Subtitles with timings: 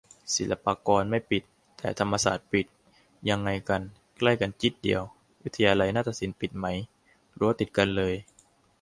[0.35, 1.43] ศิลปากรไม่ปิด
[1.79, 2.65] แต่ธรรมศาสตร์ปิด
[3.29, 3.81] ยังไงกัน
[4.17, 5.01] ใกล้กันจิ๊ดเดียว
[5.43, 6.65] วิทยาลัยนาฏศิลป์ปิดไหม?
[7.39, 8.13] รั้วติดกันเลย